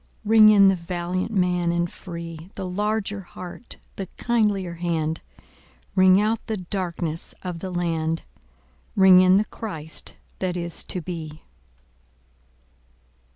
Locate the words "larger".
2.67-3.21